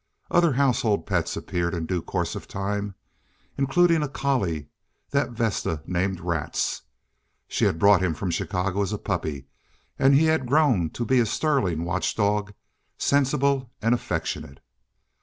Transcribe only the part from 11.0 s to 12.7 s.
be a sterling watch dog,